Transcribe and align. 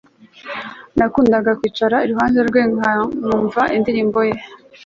nakundaga 0.97 1.51
kwicara 1.59 1.95
iruhande 2.05 2.39
rwe 2.49 2.61
nkumva 2.71 3.61
indirimbo 3.77 4.19
ye 4.29 4.35